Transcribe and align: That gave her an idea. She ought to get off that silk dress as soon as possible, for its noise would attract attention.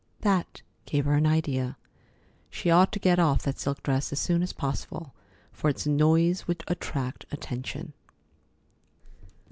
That 0.21 0.63
gave 0.87 1.05
her 1.05 1.13
an 1.13 1.27
idea. 1.27 1.77
She 2.49 2.71
ought 2.71 2.91
to 2.93 2.97
get 2.97 3.19
off 3.19 3.43
that 3.43 3.59
silk 3.59 3.83
dress 3.83 4.11
as 4.11 4.17
soon 4.19 4.41
as 4.41 4.51
possible, 4.51 5.13
for 5.51 5.69
its 5.69 5.85
noise 5.85 6.47
would 6.47 6.63
attract 6.67 7.27
attention. 7.31 7.93